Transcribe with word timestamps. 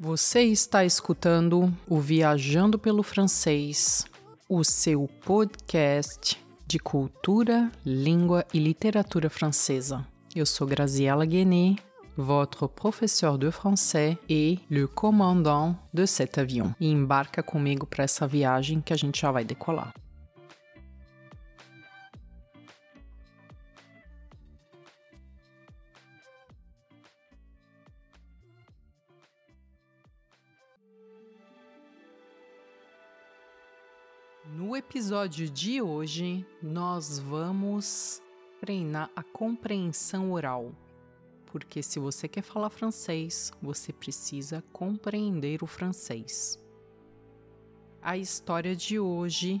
Você 0.00 0.42
está 0.42 0.84
escutando 0.84 1.72
o 1.88 2.00
Viajando 2.00 2.78
pelo 2.78 3.02
Francês, 3.02 4.04
o 4.48 4.64
seu 4.64 5.08
podcast 5.24 6.44
de 6.66 6.78
cultura, 6.80 7.70
língua 7.86 8.44
e 8.52 8.58
literatura 8.58 9.30
francesa. 9.30 10.04
Eu 10.34 10.44
sou 10.46 10.66
Graziella 10.66 11.24
Guéné, 11.24 11.76
votre 12.16 12.66
professeur 12.68 13.38
de 13.38 13.50
français 13.52 14.18
et 14.28 14.58
le 14.68 14.88
commandant 14.88 15.76
de 15.92 16.06
cet 16.06 16.38
avion. 16.38 16.72
E 16.80 16.88
embarca 16.90 17.42
comigo 17.42 17.86
para 17.86 18.04
essa 18.04 18.26
viagem 18.26 18.80
que 18.80 18.92
a 18.92 18.96
gente 18.96 19.20
já 19.20 19.30
vai 19.30 19.44
decolar. 19.44 19.94
No 34.54 34.76
episódio 34.76 35.50
de 35.50 35.82
hoje, 35.82 36.46
nós 36.62 37.18
vamos 37.18 38.22
treinar 38.60 39.10
a 39.16 39.20
compreensão 39.20 40.30
oral. 40.30 40.72
Porque 41.46 41.82
se 41.82 41.98
você 41.98 42.28
quer 42.28 42.42
falar 42.42 42.70
francês, 42.70 43.52
você 43.60 43.92
precisa 43.92 44.62
compreender 44.72 45.64
o 45.64 45.66
francês. 45.66 46.56
A 48.00 48.16
história 48.16 48.76
de 48.76 48.96
hoje 48.96 49.60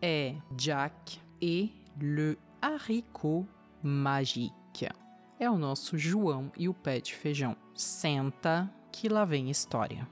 é 0.00 0.36
Jack 0.52 1.20
et 1.42 1.72
le 2.00 2.38
haricot 2.62 3.44
magique. 3.82 4.88
É 5.40 5.50
o 5.50 5.58
nosso 5.58 5.98
João 5.98 6.52
e 6.56 6.68
o 6.68 6.74
pé 6.74 7.00
de 7.00 7.12
feijão. 7.12 7.56
Senta 7.74 8.72
que 8.92 9.08
lá 9.08 9.24
vem 9.24 9.50
história. 9.50 10.08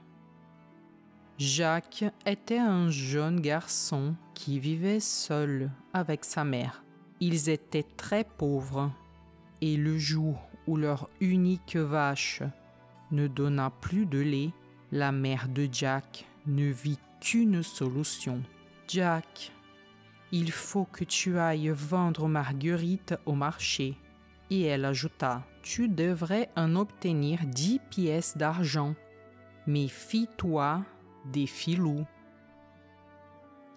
Jacques 1.37 2.03
était 2.25 2.57
un 2.57 2.89
jeune 2.89 3.41
garçon 3.41 4.15
qui 4.33 4.57
vivait 4.59 4.99
seul 4.99 5.69
avec 5.93 6.25
sa 6.25 6.43
mère. 6.43 6.83
Ils 7.19 7.49
étaient 7.49 7.85
très 7.95 8.23
pauvres 8.23 8.91
et 9.61 9.77
le 9.77 9.99
jour 9.99 10.39
où 10.65 10.77
leur 10.77 11.09
unique 11.21 11.75
vache 11.75 12.41
ne 13.11 13.27
donna 13.27 13.69
plus 13.81 14.07
de 14.07 14.17
lait, 14.17 14.49
la 14.91 15.11
mère 15.11 15.47
de 15.47 15.69
Jack 15.71 16.25
ne 16.47 16.71
vit 16.71 16.99
qu'une 17.21 17.61
solution. 17.61 18.41
Jack, 18.87 19.51
il 20.31 20.51
faut 20.51 20.85
que 20.85 21.03
tu 21.03 21.37
ailles 21.37 21.69
vendre 21.69 22.27
Marguerite 22.27 23.13
au 23.27 23.33
marché. 23.33 23.95
Et 24.49 24.63
elle 24.63 24.85
ajouta, 24.85 25.43
tu 25.61 25.87
devrais 25.87 26.49
en 26.55 26.75
obtenir 26.75 27.41
dix 27.45 27.79
pièces 27.91 28.37
d'argent. 28.37 28.95
Mais 29.67 29.87
fie-toi 29.87 30.83
de 31.31 31.47
Filou. 31.47 32.07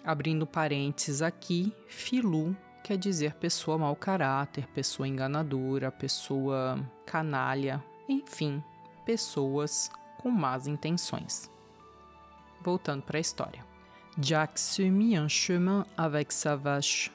Abrindo 0.05 0.47
parênteses 0.47 1.23
aqui, 1.23 1.75
Filou 1.87 2.55
quer 2.83 2.97
dizer 2.97 3.35
pessoa 3.35 3.79
mau 3.79 3.95
caráter, 3.95 4.67
pessoa 4.69 5.07
enganadora, 5.07 5.91
pessoa 5.91 6.79
canalha, 7.07 7.83
enfim, 8.09 8.63
pessoas 9.05 9.91
com 10.19 10.31
más 10.31 10.67
intenções. 10.67 11.51
Voltando 12.63 13.03
para 13.03 13.19
a 13.19 13.21
história. 13.21 13.65
Jack 14.19 14.59
se 14.59 14.91
mit 14.91 15.15
en 15.15 15.29
chemin 15.29 15.85
avec 15.97 16.33
sa 16.33 16.57
vache 16.57 17.11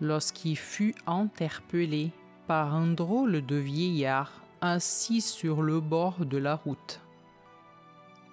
lorsqu'il 0.00 0.56
fut 0.56 0.94
interpellé 1.06 2.12
par 2.46 2.74
un 2.74 2.94
drôle 2.94 3.44
de 3.44 3.56
vieillard 3.56 4.30
assis 4.60 5.22
sur 5.22 5.62
le 5.62 5.80
bord 5.80 6.24
de 6.24 6.38
la 6.38 6.54
route. 6.54 7.00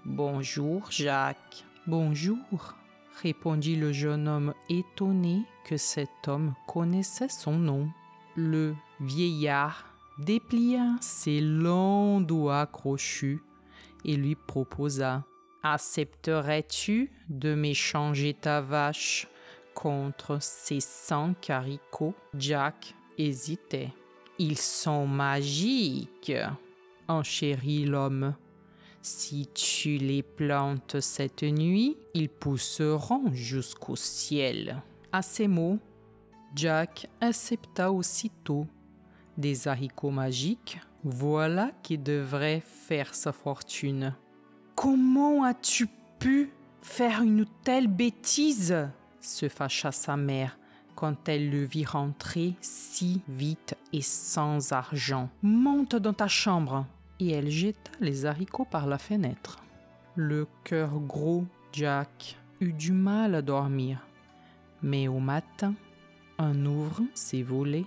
Bonjour, 0.05 0.91
Jacques. 0.91 1.63
Bonjour, 1.87 2.75
répondit 3.21 3.77
le 3.77 3.93
jeune 3.93 4.27
homme 4.27 4.53
étonné 4.69 5.43
que 5.63 5.77
cet 5.77 6.27
homme 6.27 6.55
connaissait 6.67 7.29
son 7.29 7.53
nom. 7.53 7.87
Le 8.35 8.75
vieillard 8.99 9.85
déplia 10.19 10.97
ses 10.99 11.39
longs 11.39 12.19
doigts 12.19 12.65
crochus 12.65 13.41
et 14.03 14.17
lui 14.17 14.35
proposa 14.35 15.23
Accepterais-tu 15.63 17.09
de 17.29 17.55
m'échanger 17.55 18.33
ta 18.33 18.59
vache 18.59 19.29
contre 19.73 20.39
ces 20.41 20.81
cent 20.81 21.33
haricots 21.47 22.13
Jack 22.37 22.93
hésitait. 23.17 23.93
Ils 24.37 24.57
sont 24.57 25.07
magiques, 25.07 26.33
enchérit 27.07 27.85
l'homme. 27.85 28.35
Si 29.05 29.47
tu 29.53 29.97
les 29.97 30.23
plantes 30.23 31.01
cette 31.01 31.43
nuit, 31.43 31.97
ils 32.13 32.29
pousseront 32.29 33.33
jusqu'au 33.33 33.97
ciel. 33.97 34.81
À 35.11 35.21
ces 35.21 35.49
mots, 35.49 35.77
Jack 36.55 37.09
accepta 37.19 37.91
aussitôt 37.91 38.65
des 39.37 39.67
haricots 39.67 40.09
magiques. 40.09 40.79
Voilà 41.03 41.71
qui 41.83 41.97
devrait 41.97 42.63
faire 42.65 43.13
sa 43.13 43.33
fortune. 43.33 44.15
Comment 44.73 45.43
as-tu 45.43 45.89
pu 46.17 46.53
faire 46.81 47.23
une 47.23 47.45
telle 47.65 47.87
bêtise? 47.87 48.87
se 49.19 49.49
fâcha 49.49 49.91
sa 49.91 50.15
mère 50.15 50.57
quand 50.95 51.27
elle 51.27 51.49
le 51.49 51.65
vit 51.65 51.85
rentrer 51.85 52.55
si 52.61 53.21
vite 53.27 53.75
et 53.91 54.01
sans 54.01 54.71
argent. 54.71 55.29
Monte 55.41 55.97
dans 55.97 56.13
ta 56.13 56.29
chambre 56.29 56.85
et 57.19 57.31
elle 57.31 57.49
jeta 57.49 57.91
les 57.99 58.25
haricots 58.25 58.65
par 58.65 58.87
la 58.87 58.97
fenêtre. 58.97 59.63
Le 60.15 60.47
cœur 60.63 60.99
gros, 60.99 61.45
Jack 61.71 62.37
eut 62.59 62.73
du 62.73 62.91
mal 62.91 63.35
à 63.35 63.41
dormir, 63.41 64.05
mais 64.81 65.07
au 65.07 65.19
matin, 65.19 65.73
en 66.37 66.65
ouvrant 66.65 67.07
ses 67.13 67.43
volets, 67.43 67.85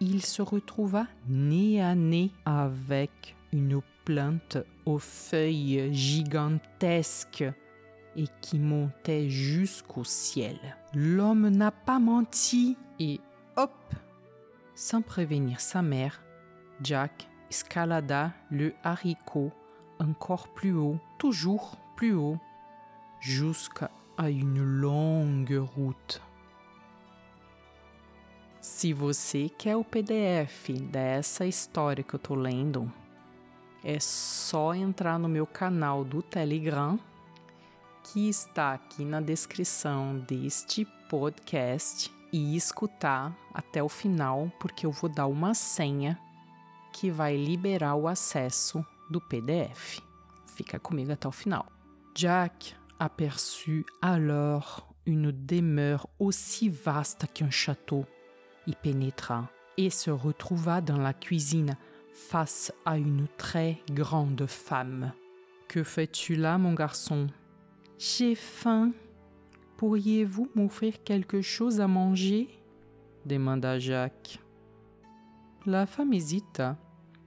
il 0.00 0.22
se 0.22 0.42
retrouva 0.42 1.06
nez 1.28 1.80
à 1.80 1.94
nez 1.94 2.30
avec 2.44 3.36
une 3.52 3.80
plante 4.04 4.58
aux 4.84 4.98
feuilles 4.98 5.92
gigantesques 5.92 7.44
et 8.16 8.26
qui 8.40 8.58
montait 8.58 9.28
jusqu'au 9.28 10.04
ciel. 10.04 10.58
L'homme 10.94 11.48
n'a 11.48 11.70
pas 11.70 11.98
menti 11.98 12.76
et 13.00 13.20
hop, 13.56 13.94
sans 14.74 15.02
prévenir 15.02 15.60
sa 15.60 15.82
mère, 15.82 16.22
Jack 16.82 17.28
escalada 17.54 18.34
le 18.50 18.74
haricot 18.82 19.52
encore 20.00 20.48
plus 20.48 20.74
haut, 20.74 20.98
toujours 21.18 21.76
plus 21.94 22.14
haut, 22.14 22.38
jusqu'à 23.20 23.90
une 24.18 24.60
longue 24.60 25.62
route. 25.76 26.20
Se 28.60 28.92
você 28.92 29.48
quer 29.48 29.76
o 29.76 29.84
PDF 29.84 30.70
dessa 30.90 31.46
história 31.46 32.02
que 32.02 32.14
eu 32.14 32.18
tô 32.18 32.34
lendo, 32.34 32.90
é 33.84 34.00
só 34.00 34.74
entrar 34.74 35.18
no 35.18 35.28
meu 35.28 35.46
canal 35.46 36.02
do 36.04 36.22
Telegram, 36.22 36.98
que 38.02 38.28
está 38.28 38.72
aqui 38.72 39.04
na 39.04 39.20
descrição 39.20 40.18
deste 40.18 40.86
podcast, 41.08 42.12
e 42.32 42.56
escutar 42.56 43.32
até 43.52 43.80
o 43.80 43.88
final, 43.88 44.50
porque 44.58 44.84
eu 44.84 44.90
vou 44.90 45.08
dar 45.08 45.28
uma 45.28 45.54
senha 45.54 46.18
que 46.94 47.10
vai 47.10 47.36
liberar 47.36 47.96
o 47.96 48.06
acesso 48.06 48.84
do 49.10 49.20
PDF. 49.20 50.00
Fica 50.46 50.78
comigo 50.78 51.10
até 51.10 51.26
o 51.26 51.32
final. 51.32 51.66
Jack 52.14 52.76
aperçut 53.00 53.84
alors 54.00 54.94
une 55.04 55.32
demeure 55.32 56.06
aussi 56.20 56.68
vaste 56.68 57.26
qu'un 57.34 57.50
château, 57.50 58.06
y 58.68 58.74
pénétra 58.74 59.50
et 59.76 59.90
se 59.90 60.10
retrouva 60.10 60.80
dans 60.80 60.96
la 60.96 61.12
cuisine 61.12 61.76
face 62.12 62.72
à 62.84 62.96
une 62.96 63.26
très 63.36 63.82
grande 63.90 64.46
femme. 64.46 65.12
Que 65.66 65.82
fais-tu 65.82 66.36
là, 66.36 66.58
mon 66.58 66.74
garçon? 66.74 67.26
J'ai 67.98 68.36
faim. 68.36 68.92
Pourriez-vous 69.76 70.48
m'offrir 70.54 71.02
quelque 71.02 71.42
chose 71.42 71.80
à 71.80 71.88
manger? 71.88 72.48
demanda 73.26 73.80
Jacques. 73.80 74.38
La 75.66 75.86
femme 75.86 76.12
hésita, 76.12 76.76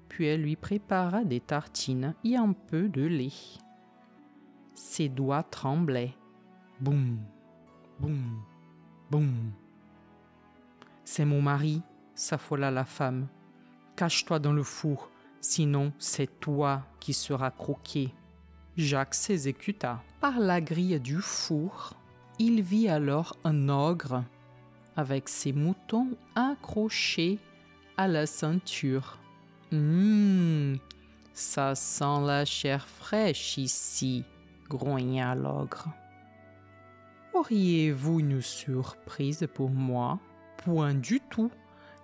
puis 0.10 0.26
elle 0.26 0.42
lui 0.42 0.56
prépara 0.56 1.24
des 1.24 1.40
tartines 1.40 2.16
et 2.24 2.36
un 2.36 2.54
peu 2.54 2.90
de 2.90 3.04
lait. 3.04 3.60
Ses 4.74 5.10
doigts 5.10 5.44
tremblaient. 5.44 6.14
Boum, 6.80 7.20
boum, 8.00 8.42
boum. 9.10 9.52
C'est 11.04 11.26
mon 11.26 11.42
mari, 11.42 11.82
s'affola 12.14 12.70
la 12.70 12.86
femme. 12.86 13.28
Cache-toi 13.96 14.40
dans 14.40 14.54
le 14.54 14.64
four, 14.64 15.10
sinon 15.42 15.92
c'est 15.98 16.40
toi 16.40 16.86
qui 17.00 17.14
seras 17.14 17.52
croqué. 17.52 18.14
Jacques 18.76 19.16
s'exécuta. 19.16 20.04
Par 20.22 20.40
la 20.40 20.62
grille 20.62 21.00
du 21.00 21.18
four, 21.18 21.94
il 22.38 22.62
vit 22.62 22.90
alors 22.90 23.36
un 23.44 23.70
ogre 23.70 24.24
avec 24.96 25.30
ses 25.30 25.54
moutons 25.54 26.10
accrochés 26.36 27.40
à 27.98 28.08
la 28.08 28.26
ceinture. 28.28 29.18
Hum, 29.72 30.78
Ça 31.34 31.76
sent 31.76 32.26
la 32.26 32.46
chair 32.46 32.88
fraîche 32.88 33.58
ici, 33.58 34.24
grogna 34.70 35.36
l'ogre. 35.36 35.90
Auriez-vous 37.34 38.22
une 38.22 38.42
surprise 38.42 39.48
pour 39.54 39.70
moi? 39.70 40.20
Point 40.58 40.96
du 40.96 41.20
tout, 41.20 41.52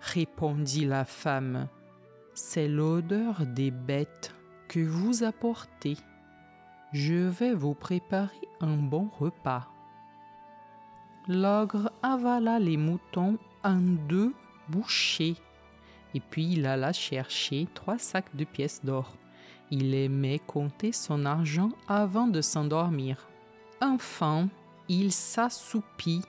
répondit 0.02 0.86
la 0.86 1.06
femme. 1.06 1.68
C'est 2.34 2.68
l'odeur 2.68 3.46
des 3.46 3.72
bêtes 3.72 4.36
que 4.68 4.82
vous 4.82 5.24
apportez. 5.24 5.98
Je 6.92 7.28
vais 7.30 7.54
vous 7.54 7.74
préparer 7.74 8.48
un 8.60 8.76
bon 8.76 9.10
repas. 9.20 9.68
L'ogre 11.28 11.92
avala 12.04 12.60
les 12.60 12.78
moutons 12.78 13.38
en 13.64 13.80
deux 13.80 14.34
bouchées, 14.68 15.38
et 16.14 16.20
puis 16.20 16.54
il 16.54 16.66
alla 16.66 16.94
chercher 16.94 17.68
trois 17.74 17.98
sacs 17.98 18.36
de 18.36 18.44
pièces 18.44 18.82
d'or. 18.84 19.16
Il 19.72 19.94
aimait 19.96 20.40
compter 20.40 20.92
son 20.92 21.26
argent 21.26 21.72
avant 21.88 22.28
de 22.28 22.42
s'endormir. 22.42 23.28
Enfin, 23.82 24.50
il 24.88 25.12
s'assoupit 25.12 26.22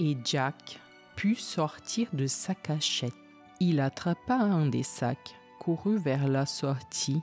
et 0.00 0.16
Jack 0.24 0.80
put 1.16 1.36
sortir 1.36 2.08
de 2.12 2.26
sa 2.26 2.54
cachette. 2.54 3.14
Il 3.60 3.80
attrapa 3.80 4.34
un 4.34 4.66
des 4.66 4.82
sacs, 4.82 5.36
courut 5.60 5.98
vers 5.98 6.26
la 6.26 6.46
sortie, 6.46 7.20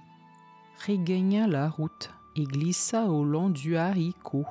regagna 0.86 1.48
la 1.48 1.70
route 1.70 2.12
et 2.36 2.44
glissa 2.44 3.06
au 3.06 3.24
long 3.24 3.50
du 3.50 3.76
haricot 3.76 4.46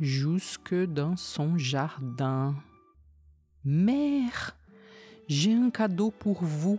jusque 0.00 0.74
dans 0.74 1.16
son 1.16 1.58
jardin. 1.58 2.54
Mère, 3.64 4.56
j'ai 5.28 5.54
un 5.54 5.70
cadeau 5.70 6.10
pour 6.10 6.44
vous, 6.44 6.78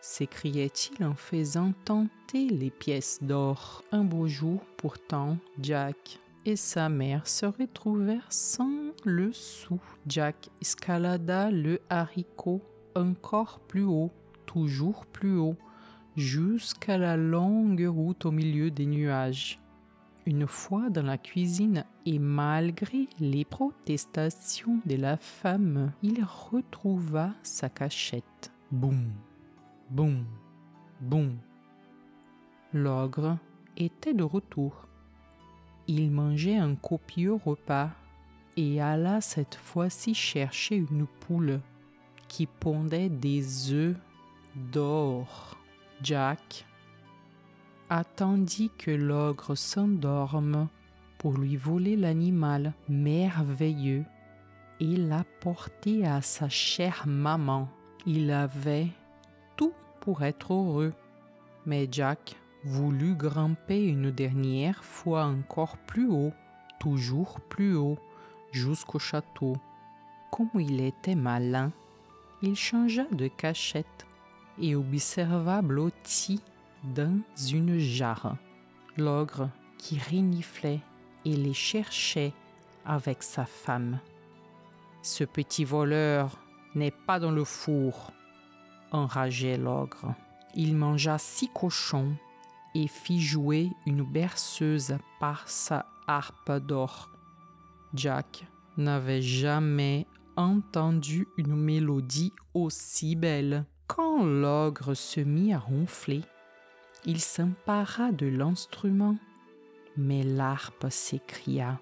s'écriait-il 0.00 1.04
en 1.04 1.14
faisant 1.14 1.72
tenter 1.84 2.48
les 2.48 2.70
pièces 2.70 3.18
d'or. 3.22 3.82
Un 3.92 4.02
beau 4.02 4.26
jour, 4.28 4.64
pourtant, 4.76 5.36
Jack 5.60 6.18
et 6.46 6.56
sa 6.56 6.88
mère 6.88 7.26
se 7.26 7.44
retrouvèrent 7.44 8.32
sans 8.32 8.94
le 9.04 9.30
sou. 9.32 9.78
Jack 10.06 10.48
escalada 10.62 11.50
le 11.50 11.80
haricot 11.90 12.62
encore 12.94 13.60
plus 13.68 13.84
haut, 13.84 14.10
toujours 14.46 15.04
plus 15.04 15.36
haut, 15.36 15.56
jusqu'à 16.16 16.96
la 16.96 17.16
longue 17.16 17.86
route 17.86 18.24
au 18.24 18.30
milieu 18.30 18.70
des 18.70 18.86
nuages. 18.86 19.60
Une 20.30 20.46
fois 20.46 20.90
dans 20.90 21.02
la 21.02 21.18
cuisine 21.18 21.84
et 22.06 22.20
malgré 22.20 23.08
les 23.18 23.44
protestations 23.44 24.78
de 24.86 24.94
la 24.94 25.16
femme, 25.16 25.90
il 26.04 26.22
retrouva 26.22 27.32
sa 27.42 27.68
cachette. 27.68 28.52
Boum, 28.70 29.10
boum, 29.90 30.24
boum. 31.00 31.36
L'ogre 32.72 33.38
était 33.76 34.14
de 34.14 34.22
retour. 34.22 34.86
Il 35.88 36.12
mangeait 36.12 36.58
un 36.58 36.76
copieux 36.76 37.34
repas 37.34 37.90
et 38.56 38.80
alla 38.80 39.20
cette 39.20 39.56
fois-ci 39.56 40.14
chercher 40.14 40.76
une 40.76 41.08
poule 41.08 41.58
qui 42.28 42.46
pondait 42.46 43.08
des 43.08 43.72
œufs 43.72 43.96
d'or. 44.70 45.56
Jack 46.04 46.66
attendit 47.90 48.70
que 48.78 48.92
l'ogre 48.92 49.56
s'endorme 49.56 50.68
pour 51.18 51.36
lui 51.36 51.56
voler 51.56 51.96
l'animal 51.96 52.72
merveilleux 52.88 54.04
et 54.78 54.96
l'apporter 54.96 56.06
à 56.06 56.22
sa 56.22 56.48
chère 56.48 57.02
maman. 57.06 57.68
Il 58.06 58.30
avait 58.30 58.86
tout 59.56 59.74
pour 60.00 60.22
être 60.22 60.54
heureux, 60.54 60.94
mais 61.66 61.88
Jack 61.90 62.36
voulut 62.64 63.16
grimper 63.16 63.84
une 63.84 64.10
dernière 64.10 64.84
fois 64.84 65.24
encore 65.24 65.76
plus 65.76 66.08
haut, 66.08 66.32
toujours 66.78 67.40
plus 67.40 67.74
haut, 67.74 67.98
jusqu'au 68.52 69.00
château. 69.00 69.56
Comme 70.30 70.50
il 70.54 70.80
était 70.80 71.16
malin, 71.16 71.72
il 72.40 72.54
changea 72.54 73.04
de 73.10 73.26
cachette 73.26 74.06
et 74.58 74.76
observa 74.76 75.60
blotti 75.60 76.40
dans 76.84 77.20
une 77.50 77.78
jarre. 77.78 78.36
L'ogre 78.96 79.48
qui 79.78 79.98
reniflait 79.98 80.80
et 81.24 81.36
les 81.36 81.54
cherchait 81.54 82.32
avec 82.84 83.22
sa 83.22 83.44
femme. 83.44 84.00
Ce 85.02 85.24
petit 85.24 85.64
voleur 85.64 86.38
n'est 86.74 86.90
pas 86.90 87.18
dans 87.18 87.30
le 87.30 87.44
four, 87.44 88.12
enrageait 88.92 89.56
l'ogre. 89.56 90.14
Il 90.54 90.76
mangea 90.76 91.18
six 91.18 91.48
cochons 91.48 92.14
et 92.74 92.86
fit 92.86 93.20
jouer 93.20 93.70
une 93.86 94.02
berceuse 94.02 94.96
par 95.18 95.48
sa 95.48 95.86
harpe 96.06 96.52
d'or. 96.58 97.10
Jack 97.94 98.46
n'avait 98.76 99.22
jamais 99.22 100.06
entendu 100.36 101.28
une 101.36 101.56
mélodie 101.56 102.32
aussi 102.54 103.16
belle. 103.16 103.66
Quand 103.86 104.24
l'ogre 104.24 104.94
se 104.94 105.20
mit 105.20 105.52
à 105.52 105.58
ronfler, 105.58 106.22
il 107.04 107.20
s'empara 107.20 108.12
de 108.12 108.26
l'instrument, 108.26 109.16
mais 109.96 110.22
l'harpe 110.22 110.86
s'écria. 110.90 111.80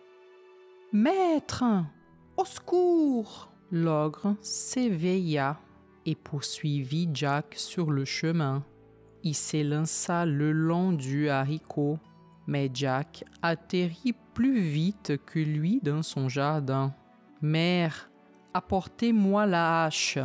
Maître. 0.93 1.65
Au 2.37 2.45
secours. 2.45 3.51
L'ogre 3.71 4.35
s'éveilla 4.41 5.61
et 6.07 6.15
poursuivit 6.15 7.11
Jack 7.13 7.55
sur 7.57 7.91
le 7.91 8.07
chemin. 8.07 8.65
Il 9.25 9.35
s'élança 9.35 10.25
le 10.25 10.53
long 10.53 10.93
du 10.93 11.29
haricot, 11.29 11.99
mais 12.47 12.71
Jack 12.73 13.25
atterrit 13.43 14.15
plus 14.33 14.61
vite 14.61 15.19
que 15.27 15.39
lui 15.39 15.81
dans 15.83 16.03
son 16.03 16.31
jardin. 16.31 16.95
Mère, 17.43 18.11
apportez-moi 18.55 19.45
la 19.45 19.85
hache. 19.85 20.19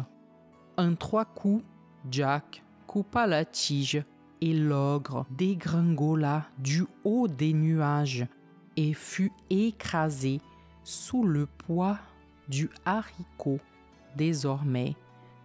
En 0.77 0.95
trois 0.95 1.25
coups, 1.25 1.65
Jack 2.09 2.63
coupa 2.87 3.27
la 3.27 3.43
tige 3.43 4.05
et 4.43 4.53
l'ogre 4.53 5.25
dégringola 5.31 6.45
du 6.57 6.83
haut 7.05 7.29
des 7.29 7.53
nuages 7.53 8.27
et 8.75 8.93
fut 8.93 9.31
écrasé 9.49 10.41
sous 10.83 11.23
le 11.23 11.45
poids 11.45 11.97
du 12.49 12.69
haricot. 12.83 13.61
Désormais, 14.17 14.97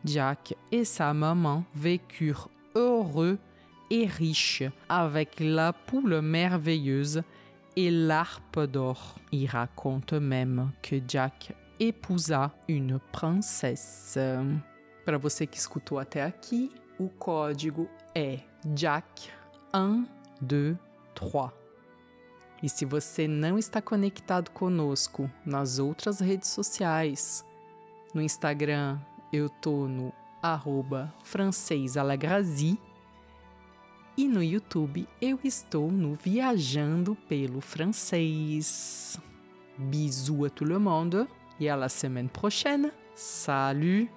Jack 0.04 0.56
et 0.72 0.84
sa 0.84 1.14
maman 1.14 1.62
vécurent 1.76 2.50
heureux 2.74 3.38
et 3.88 4.06
riches 4.06 4.64
avec 4.88 5.36
la 5.38 5.72
poule 5.72 6.20
merveilleuse 6.20 7.22
et 7.76 7.92
l'arpe 7.92 8.58
d'or. 8.64 9.14
Il 9.30 9.46
raconte 9.46 10.14
même 10.14 10.72
que 10.82 10.96
Jack 11.06 11.54
épousa 11.78 12.52
une 12.66 12.98
princesse. 13.12 14.18
O 16.98 17.08
código 17.08 17.88
é 18.14 18.40
Jack 18.74 19.30
1, 19.74 20.06
2, 20.40 20.76
3. 21.14 21.50
E 22.62 22.68
se 22.68 22.84
você 22.84 23.28
não 23.28 23.56
está 23.56 23.80
conectado 23.80 24.50
conosco 24.50 25.30
nas 25.46 25.78
outras 25.78 26.20
redes 26.20 26.48
sociais, 26.48 27.44
no 28.12 28.20
Instagram 28.20 28.98
eu 29.32 29.48
tô 29.48 29.86
no 29.86 30.12
arroba 30.42 31.14
e 34.16 34.26
no 34.26 34.42
YouTube 34.42 35.06
eu 35.20 35.38
estou 35.44 35.92
no 35.92 36.14
Viajando 36.14 37.14
pelo 37.28 37.60
Francês. 37.60 39.20
Bisous 39.78 40.44
à 40.44 40.50
tout 40.50 40.64
le 40.64 40.80
monde 40.80 41.28
à 41.68 41.76
la 41.76 41.88
semaine 41.88 42.28
prochaine. 42.28 42.90
Salut 43.14 44.10